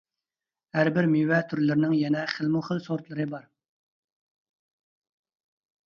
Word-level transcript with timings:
ھەربىر 0.77 1.07
مېۋە 1.15 1.41
تۈرلىرىنىڭ 1.51 1.93
يەنە 1.99 2.25
خىلمۇ 2.33 2.65
خىل 2.71 2.83
سورتلىرى 2.89 3.31
بار. 3.37 3.49